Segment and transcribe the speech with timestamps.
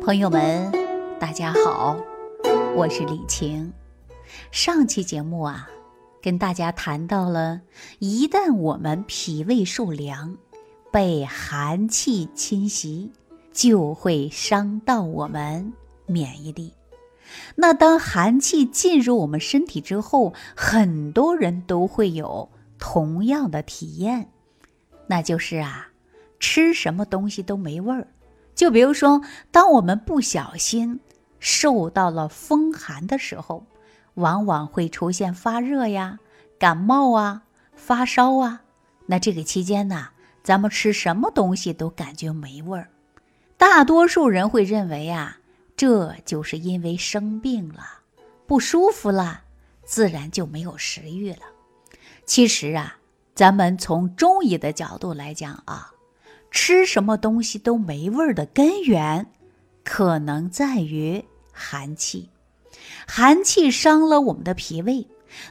[0.00, 0.72] 朋友们，
[1.20, 1.94] 大家好，
[2.74, 3.70] 我是李晴。
[4.50, 5.68] 上期节目啊，
[6.22, 7.60] 跟大家谈到了，
[7.98, 10.38] 一旦我们脾胃受凉，
[10.90, 13.12] 被寒气侵袭，
[13.52, 15.70] 就会伤到我们
[16.06, 16.72] 免疫力。
[17.54, 22.48] 那当寒气进入我们身体之后，很多人都会有
[22.78, 24.30] 同样的体验，
[25.06, 25.90] 那就是啊，
[26.40, 28.08] 吃什么东西都没味儿。
[28.54, 31.00] 就比如说，当我们不小心
[31.38, 33.64] 受到了风寒的时候，
[34.14, 36.18] 往往会出现发热呀、
[36.58, 37.42] 感冒啊、
[37.74, 38.62] 发烧啊。
[39.06, 40.08] 那这个期间呢，
[40.42, 42.88] 咱们吃什么东西都感觉没味儿。
[43.56, 45.36] 大多数人会认为啊。
[45.76, 47.82] 这就是因为生病了，
[48.46, 49.44] 不舒服了，
[49.82, 51.40] 自然就没有食欲了。
[52.26, 52.98] 其实啊，
[53.34, 55.90] 咱们从中医的角度来讲啊，
[56.50, 59.26] 吃什么东西都没味儿的根源，
[59.84, 62.30] 可能在于寒气。
[63.06, 65.06] 寒气伤了我们的脾胃，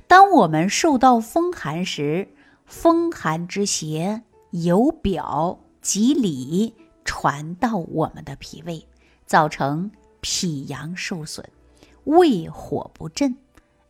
[0.08, 2.28] 当我们受到风寒时，
[2.66, 6.74] 风寒之邪由表及里
[7.06, 8.88] 传到我们的脾胃，
[9.26, 9.92] 造成。
[10.22, 11.46] 脾阳受损，
[12.04, 13.38] 胃火不振，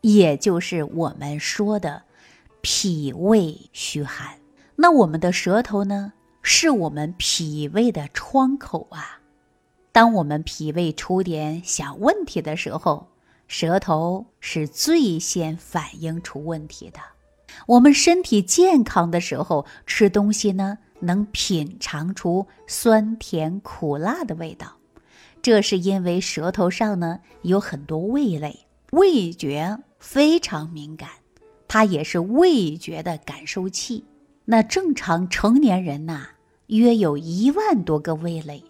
[0.01, 2.03] 也就是我们说的
[2.61, 4.37] 脾胃虚寒。
[4.75, 6.13] 那我们的舌头呢，
[6.51, 9.19] 是我们脾胃的窗口啊。
[9.91, 13.07] 当我们脾胃出点小问题的时候，
[13.47, 16.99] 舌头是最先反映出问题的。
[17.67, 24.75] 我们身体健康的时候，吃东西呢，能品尝出酸甜苦辣的味道。
[25.43, 31.09] 这是因为舌头上呢有很多味蕾，味觉非常敏感，
[31.67, 34.03] 它也是味觉的感受器。
[34.45, 36.27] 那正常成年人呐，
[36.69, 38.63] 约有一万多个味蕾，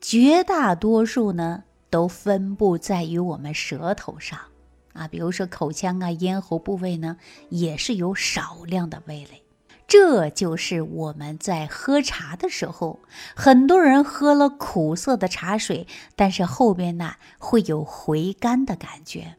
[0.00, 4.38] 绝大多数呢都分布在于我们舌头上
[4.92, 7.16] 啊，比如说口腔啊、咽喉部位呢，
[7.48, 9.42] 也是有少量的味蕾。
[9.88, 13.00] 这就是我们在喝茶的时候，
[13.34, 19.34] 很多人喝了苦涩的茶水，但是后边呢会有回甘的感觉。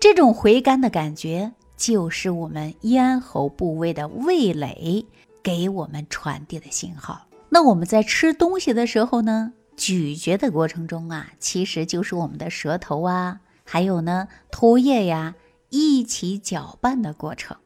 [0.00, 5.04] 这种回甘的感觉，就是我们咽喉部位的味蕾
[5.42, 7.26] 给我们传递的信号。
[7.54, 15.36] 那我们在吃东西的时候呢，咀嚼的过程中啊，其实就是我们的舌头啊，还有呢唾液呀
[15.70, 17.56] 一起搅拌的过程。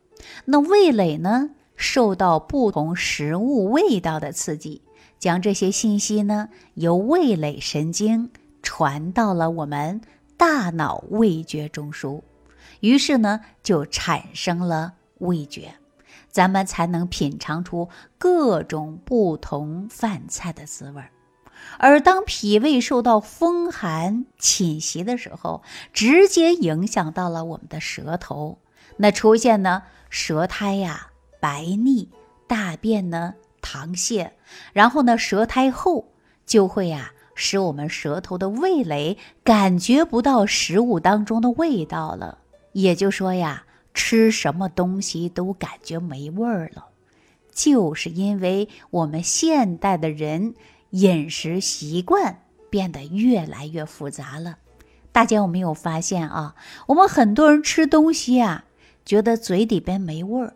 [0.44, 1.52] 那味蕾呢？
[1.74, 4.82] 受到不同食物味道的刺激，
[5.18, 8.30] 将这些信息呢由味蕾神经
[8.62, 10.02] 传到了我们
[10.36, 12.20] 大脑味觉中枢，
[12.80, 15.76] 于是呢就产生了味觉，
[16.30, 21.10] 咱们才能品尝出各种不同饭菜的滋味儿。
[21.78, 25.62] 而当脾胃受到风寒侵袭的时候，
[25.92, 28.58] 直接影响到了我们的舌头，
[28.96, 31.08] 那出现呢舌苔呀。
[31.40, 32.08] 白腻，
[32.48, 34.30] 大便呢溏泻，
[34.72, 36.06] 然后呢舌苔厚，
[36.44, 42.38] 就会呀使我们舌头的味蕾感觉不到食物当中的味道了。
[42.72, 43.62] 也就说呀，
[43.98, 46.86] 吃什么东西都感觉没味儿了，
[47.52, 50.54] 就是因为我们现代的人
[50.90, 54.58] 饮食习惯变得越来越复杂了。
[55.10, 56.54] 大家有没有发现啊？
[56.86, 58.66] 我们很多人吃东西啊，
[59.04, 60.54] 觉得嘴里边没味儿。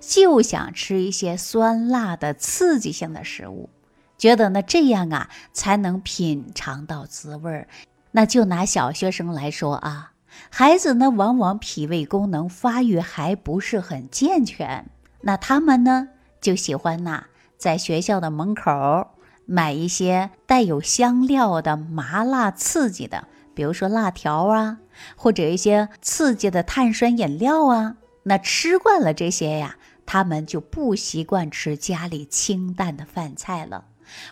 [0.00, 3.70] 就想吃一些酸辣的刺激性的食物，
[4.18, 7.68] 觉得呢这样啊才能品尝到滋味儿。
[8.10, 10.09] 那就拿小学生来说啊，
[10.50, 14.90] 孩子呢往往脾胃功能发育还不是很健全，
[15.22, 16.08] 那他们呢
[16.40, 17.24] 就喜欢呐
[17.56, 19.08] 在学校的门口
[19.44, 24.78] 买一些带有香料的麻辣刺激的，比如说辣条啊，
[25.16, 27.96] 或者一些刺激的碳酸饮料啊。
[28.22, 33.86] 那吃惯了这些呀，他们就不习惯吃家里清淡的饭菜了，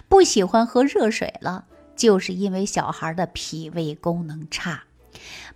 [0.08, 1.64] 不喜欢喝热水了，
[1.96, 4.84] 就是因为小孩的脾胃功能差，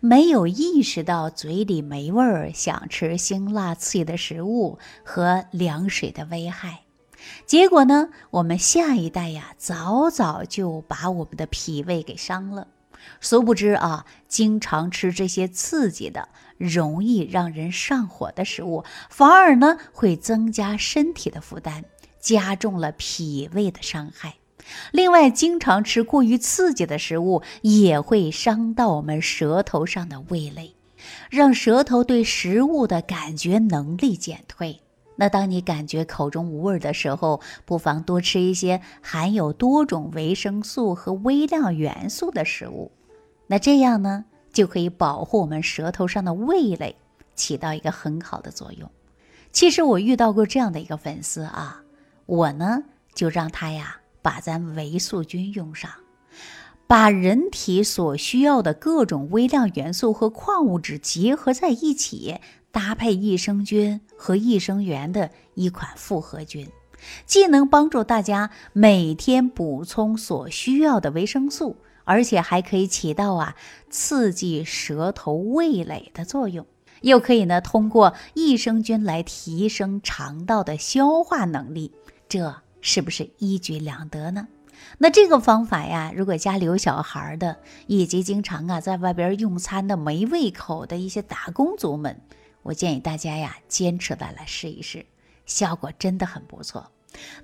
[0.01, 6.81] 没有意识到嘴里没味儿，想吃辛辣刺激的食物和凉水的危害。
[7.47, 12.67] 结果呢，我们下一代呀，早早就把我们的脾胃给伤了。
[13.21, 21.85] 殊不知啊，经常吃这些刺激的、容易让人上火的食物，反而呢会增加身体的负担，
[22.21, 24.35] 加重了脾胃的伤害。
[24.93, 30.75] 另外，经常吃过于刺激的食物，也会伤到我们舌头上的味蕾，
[31.31, 34.81] 让舌头对食物的感觉能力减退。
[35.17, 42.91] 那当你感觉口中无味的时候，不妨多吃一些含有多种维生素和微量元素的食物。
[43.47, 46.97] 那这样呢，就可以保护我们舌头上的味蕾，
[47.35, 48.91] 起到一个很好的作用。
[49.53, 51.83] 其实我遇到过这样的一个粉丝啊，
[52.25, 52.85] 我呢
[53.15, 55.91] 就让他呀把咱维素菌用上，
[56.87, 62.41] 把人体所需要的各种微量元素和矿物质结合在一起。
[62.75, 66.67] 搭配益生菌和益生元的一款复合菌，
[67.27, 73.57] 既能帮助大家每天补充所需要的维生素，而且还可以起到啊
[73.91, 76.67] 刺激舌头味蕾的作用，
[77.03, 81.93] 又可以呢通过益生菌来提升肠道的消化能力，
[82.27, 84.49] 这是不是一举两得呢？
[84.99, 87.57] 那这个方法呀，如果家里有小孩的，
[87.87, 92.21] 以及经常啊在外边用餐的没胃口的一些打工族们。
[92.63, 95.07] 我建议大家呀，坚持的来试一试，
[95.47, 96.91] 效果真的很不错。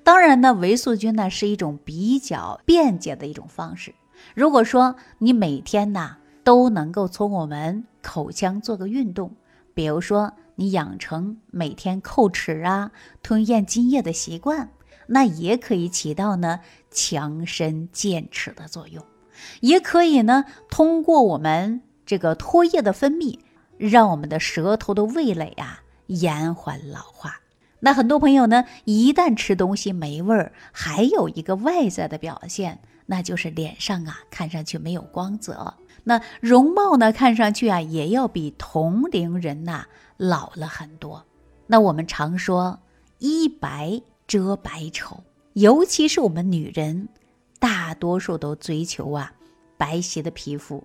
[0.03, 3.95] 当然呢，维素菌呢是一种比较便捷的一种方式。
[4.35, 9.33] 如果说你每天呢都能够从我们口腔做个运动，
[9.75, 12.91] 比如说你养成每天叩齿啊、
[13.23, 14.71] 吞咽津液的习惯，
[15.09, 16.61] 那也可以起到呢
[16.91, 19.05] 强身健齿的作用。
[19.61, 23.41] 也可以呢通过我们这个唾液的分泌。
[23.79, 27.43] 让我们的舌头的味蕾啊延缓老化。
[27.79, 41.25] 那很多朋友呢，一旦吃东西没味儿，还有一个外在的表现，那就是脸上啊看上去没有光泽，那容貌呢看上去啊也要比同龄人呐老了很多。
[41.69, 42.81] 那我们常说
[43.19, 47.09] 一白遮百丑，尤其是我们女人，
[47.59, 49.33] 大多数都追求啊
[49.77, 50.85] 白皙的皮肤，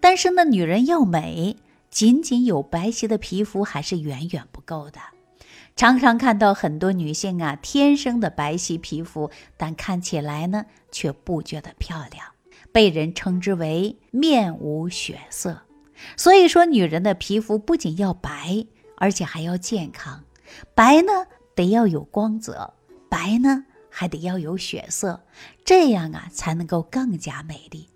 [0.00, 1.56] 但是呢，女人要美。
[1.88, 5.00] 仅仅有白皙的皮肤还是远远不够的，
[5.74, 12.24] 常常看到很多女性啊，天生的白皙皮肤，但看起来呢却不觉得漂亮，
[12.70, 15.62] 被人称之为面无血色。
[16.16, 18.64] 所以说，女人的皮肤不仅要白，
[18.96, 20.22] 而且还要健康。
[20.76, 21.12] 白呢
[21.56, 22.72] 得要有光泽，
[23.10, 25.20] 白呢还得要有血色，
[25.64, 27.90] 这样啊才能够更加美丽。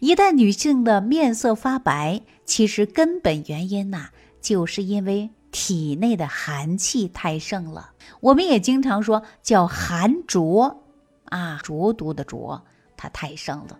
[0.00, 4.08] 一旦女性的面色发白，其实根本原因呐，
[4.40, 7.92] 就是因为体内的寒气太盛了。
[8.20, 10.84] 我们也经常说叫寒浊，
[11.24, 12.62] 啊，浊毒的浊，
[12.96, 13.78] 它太盛了。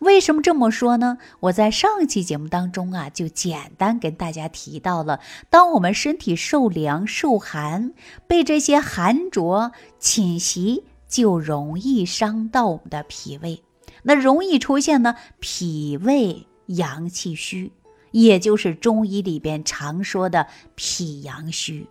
[0.00, 1.18] 为什么这么说呢？
[1.40, 7.92] 我在上期节目当中啊，就简单跟大家提到了，当我们身体受凉受寒，
[8.26, 13.62] 被这些寒浊侵袭，就容易伤到我们的脾胃。
[14.02, 17.72] 那容易出现呢，脾胃阳气虚，
[18.12, 21.86] 也就是中医里边常说的脾阳虚。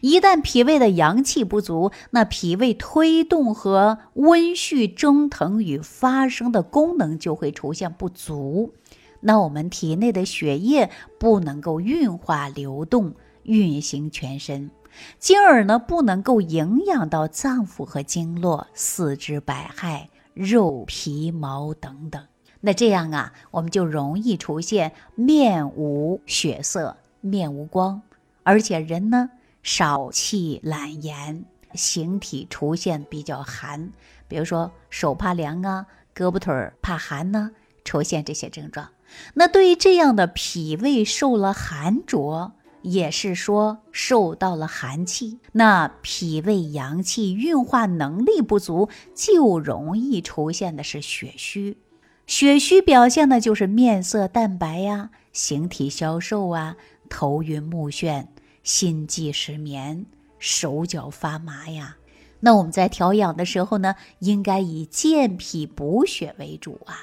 [0.00, 8.74] 一旦脾胃的阳气不足，那脾胃推动和温煦蒸腾与发生的功能就会出现不足。
[9.20, 13.14] 那我们体内的血液不能够运化流动，
[13.44, 14.70] 运行全身，
[15.18, 20.08] 进而呢不能够营养到脏腑和经络、四肢百骸。
[20.34, 22.24] 肉皮毛等等，
[22.62, 28.00] 那这样啊，我们就容易出现面无血色、面无光，
[28.42, 29.28] 而且人呢
[29.62, 31.44] 少气懒言，
[31.74, 33.90] 形体出现比较寒，
[34.28, 37.50] 比如说手怕凉啊，胳膊腿儿怕寒呢，
[37.84, 38.88] 出现这些症状。
[39.34, 42.52] 那对于这样的脾胃受了寒浊。
[42.82, 51.78] 也是说受到了寒气，那脾胃阳气运化能力不足，就容易出现的是血虚。
[52.26, 56.76] 血虚表现的就是面色淡白呀，形体消瘦啊，
[57.08, 58.26] 头晕目眩，
[58.62, 60.06] 心悸失眠，
[60.38, 61.96] 手脚发麻呀。
[62.40, 66.96] 那我们在调养的时候呢，应该以健脾补血为主啊。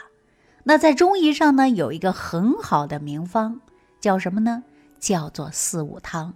[0.63, 3.62] 那在中医上呢，有一个很好的名方，
[4.01, 4.63] 叫什么呢？
[5.00, 6.34] 叫做四物汤，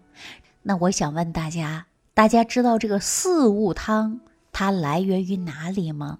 [0.61, 4.21] 那我想问大家，大家知道这个四物汤
[4.53, 6.19] 它来源于哪里吗？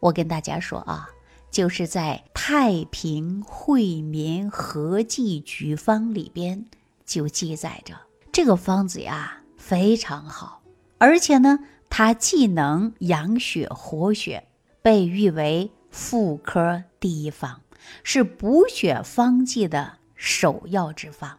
[0.00, 1.08] 我跟大家说啊，
[1.50, 6.66] 就是在《太平惠民合剂局方》里边
[7.06, 7.94] 就记载着
[8.32, 10.62] 这个方子呀非常好，
[10.98, 11.58] 而且呢，
[11.88, 14.46] 它既能养血活血，
[14.82, 17.60] 被誉为妇科第一方，
[18.04, 21.38] 是补血方剂的首要之方。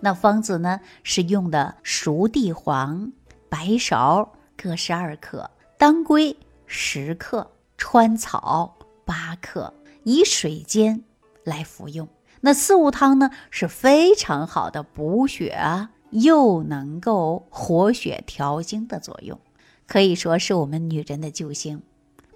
[0.00, 3.12] 那方子呢，是用的熟地黄、
[3.48, 11.02] 白芍各十二克，当归十克，川草八克，以水煎
[11.42, 12.08] 来服用。
[12.40, 19.38] 那四物汤呢是非常好的补血啊又能够活血调经的作用，
[19.86, 21.82] 可以说是我们女人的救星。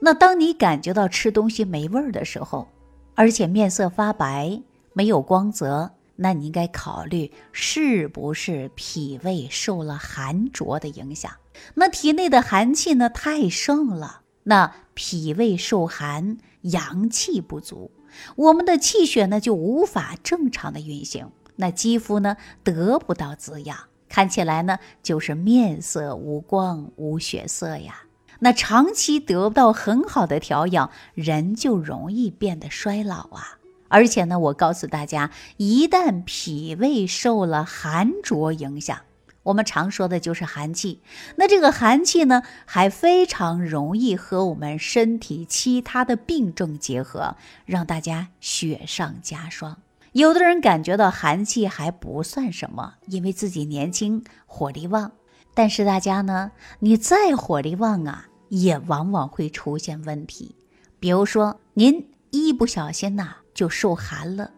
[0.01, 2.69] 那当你感觉到吃东西没味儿的时候，
[3.15, 4.61] 而且面色发白、
[4.93, 11.31] 没有光泽，那你应该考虑是不是脾胃受了寒浊的影响。
[11.75, 17.91] 那体内的寒气呢太盛了，那脾胃受寒，阳气不足，
[18.37, 23.77] 我们的气血呢就无法正常的运行，那肌肤呢得不到滋养，
[24.09, 28.05] 看起来呢就是面色无光、无血色呀。
[28.41, 33.59] 那长期得不到很好的调养，人就容易变得衰老啊！
[33.87, 39.03] 而且呢，我告诉大家，一旦脾胃受了寒浊影响，
[39.45, 41.03] 我们常说的就是寒气。
[41.37, 49.77] 那这个寒气呢，还非常容易和我们身体其他的病症结合，让大家雪上加霜。
[50.13, 55.13] 有的人感觉到寒气还不算什么，因为自己年轻，火力旺。
[55.55, 58.29] 但是大家呢，你再火力旺啊！
[58.49, 60.55] 也往往会出现问题，
[61.01, 64.51] 比如说您一不小心呐就受寒了，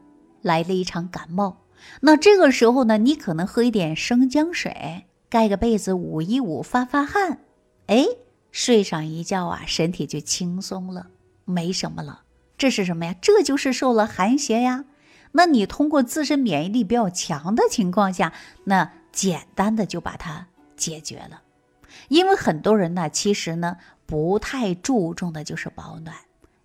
[0.43, 1.59] 来了一场感冒，
[2.01, 7.39] 那这个时候呢，你可能喝一点生姜水，盖个被子捂一捂，发发汗，
[7.87, 8.05] 哎，
[8.51, 11.07] 睡上一觉啊，身体就轻松了，
[11.45, 12.23] 没什么了。
[12.59, 13.15] 这是什么呀？
[13.23, 14.85] 这就是受了寒邪呀。
[15.37, 18.33] 那你通过自身免疫力比较强的情况下，
[18.65, 21.43] 那简单的就把它解决了。
[22.07, 23.77] 因为很多人呢，其实呢
[24.07, 26.15] 不太注重的就是保暖，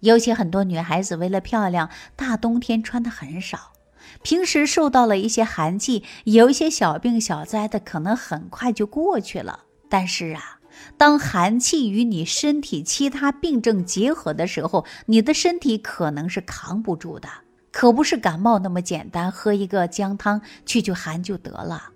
[0.01, 3.73] 尤其很多女孩子为了漂亮，大冬天穿的很少，
[4.21, 9.61] 平时受到了一些寒气，有一些小病小灾的，可能很快就过去了。
[9.89, 10.59] 但是啊，
[10.95, 17.27] 当寒气与你身体其他病症结合的时候，你的身体可能是扛不住的，
[17.71, 21.91] 可不是感冒那么简单，喝一个姜汤去去寒就得了。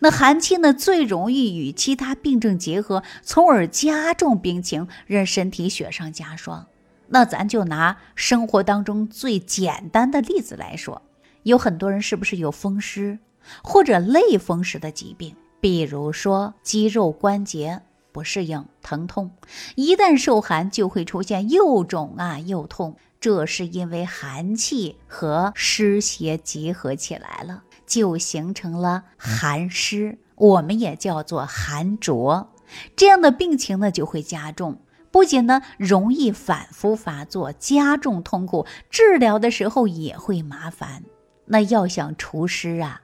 [0.00, 6.66] 那寒气呢，最容易与其他病症结合，从而加重病情，让身体雪上加霜。
[7.08, 11.02] 那咱就拿生活当中最简单的例子来说，
[11.42, 13.18] 有很多人是不是有风湿
[13.62, 15.34] 或者类风湿的疾病？
[15.60, 19.32] 比如说肌肉关节不适应、疼痛，
[19.74, 27.62] 一旦受寒就会出现又肿啊又痛，这是因为寒气和湿邪结合起来了。
[27.86, 32.52] 就形成了寒湿，我们也叫做寒浊，
[32.94, 41.02] 这样的病情呢就会加重，不仅呢容易反复发作，加重痛苦，治疗的时候也会麻烦。
[41.46, 43.00] 那要想除湿啊，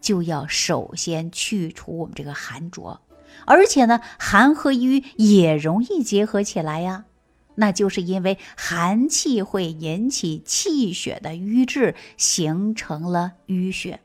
[0.00, 3.00] 就要首先去除我们这个寒浊，
[3.44, 7.06] 而且呢寒和瘀也容易结合起来呀，
[7.54, 14.00] 那就是因为寒气会引起气血的瘀滞，形成了淤血。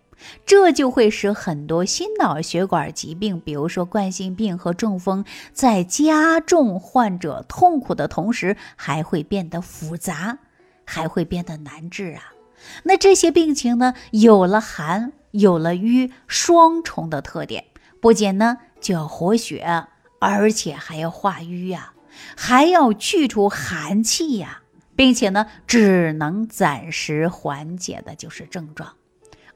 [0.45, 10.39] 这就会使很多心脑血管疾病，比如说冠心病和中风，在加重患者痛苦的同时，还会变得复杂，
[10.83, 12.33] 还会变得难治啊。
[12.83, 17.63] 那这些病情呢，有了寒，有了瘀，双重的特点，
[18.01, 19.85] 不仅呢就要活血，
[20.19, 21.93] 而且还要化瘀呀，
[22.35, 24.61] 还要去除寒气呀，
[24.95, 28.93] 并且呢，只能暂时缓解的就是症状。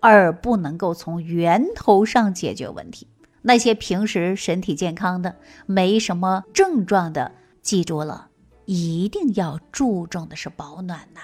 [0.06, 3.08] 而不能够从源头上解决问题。
[3.42, 8.28] 那些平时身体健康的、没什么症状的，记住了，
[8.66, 11.22] 一定要注重的是保暖呐。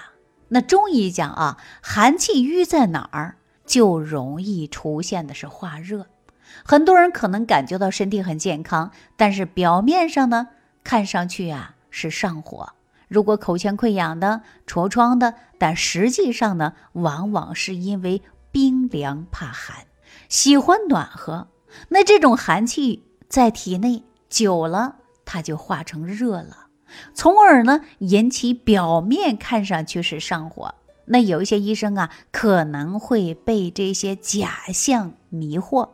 [0.48, 6.06] 那中医讲啊，寒气瘀在哪儿，就容易出现的是化热。
[6.64, 10.48] 很多人可能感觉到身体很健康，但是表面上呢，
[10.90, 12.72] 看上去啊是上火。
[13.06, 18.22] 如果口腔溃疡的、痤疮的，但实际上呢，往往是因为。
[18.52, 19.86] 冰凉怕寒，
[20.28, 21.46] 喜欢暖和，
[21.90, 26.66] 那这种寒气在体内久了，它就化成热了，
[27.14, 30.74] 从而呢引起表面看上去是上火。
[31.04, 35.90] 那有一些医生啊，可能会被这些假象迷惑，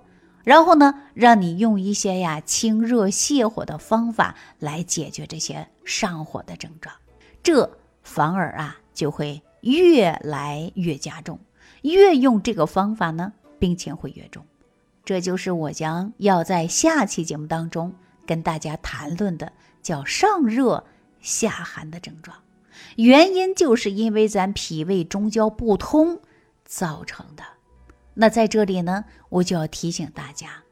[0.46, 6.94] 然后呢让你用一些呀清热泻火的方法来解决这些上火的症状，
[7.42, 7.68] 这
[8.04, 11.40] 反而啊就会越来越加重。
[11.82, 14.46] 越用这个方法呢，病情会越重。
[15.04, 17.92] 这就是我将要在下期节目当中
[18.24, 20.84] 跟大家谈论的，叫上热
[21.20, 22.36] 下寒的症状。
[22.94, 26.20] 原因就是因为咱脾胃中焦不通
[26.64, 27.42] 造成的。
[28.18, 30.64] 那在这里呢，我就要提醒大家，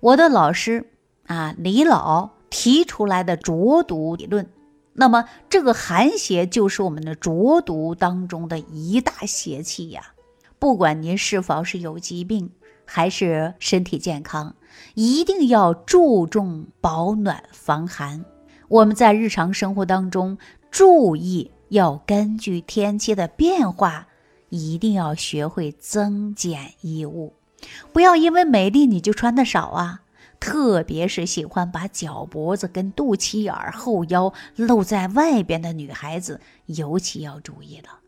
[0.00, 0.90] 我的老师
[1.26, 4.48] 啊李老提出来的浊毒理论。
[4.92, 10.14] 那么这个寒邪就是我们的浊毒当中的一大邪气呀。
[10.60, 12.52] 不管您是否是有疾病，
[12.84, 14.54] 还是身体健康，
[14.94, 18.24] 一定要注重保暖防寒。
[18.68, 20.38] 我们在日常生活当中
[20.70, 24.06] 注意，要根据天气的变化，
[24.54, 27.34] 一定要学会增减衣物，
[27.92, 30.02] 不要因为美丽你就穿的少啊。
[30.40, 38.00] 特别是喜欢把脚脖子跟肚脐眼儿、后腰露在外边的女孩子，尤其要注意了。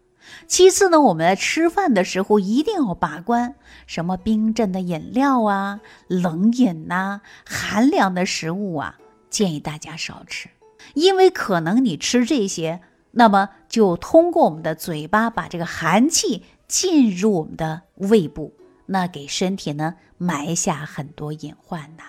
[0.47, 3.55] 其次呢，我们在吃饭的时候一定要把关，
[3.87, 8.99] 什么冰镇的饮料啊、冷饮呐、寒凉的食物啊，
[9.31, 10.51] 建议大家少吃，
[10.95, 12.83] 因为可能你吃这些，
[13.19, 18.53] 那么就通过我们的嘴巴把这个寒气进入我们的胃部，
[18.85, 22.05] 那给身体呢埋下很多隐患呐。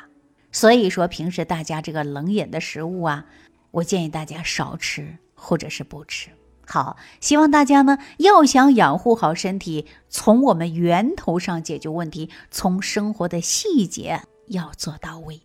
[0.51, 3.25] 所以说，平时大家这个冷饮的食物啊，
[3.71, 6.29] 我建议大家少吃或者是不吃。
[6.65, 15.39] 好，希望大家呢要想养护好身体，从我们源头上解决问题，从生活的细节要做到位。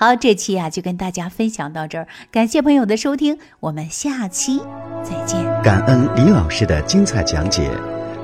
[0.00, 4.60] 好，这期啊就跟大家分享到这儿，感谢朋友的收听，我们下期
[5.02, 5.44] 再见。
[5.60, 7.68] 感恩李老师的精彩讲解。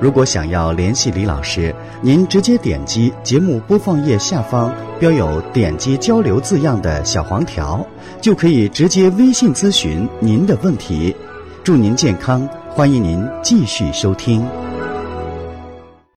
[0.00, 7.84] 如果想要联系李老师，您直接点击节目播放页下方标有“点击交流”字样的小黄条，
[8.20, 11.14] 就可以直接微信咨询您的问题。
[11.64, 14.46] 祝您健康，欢迎您继续收听。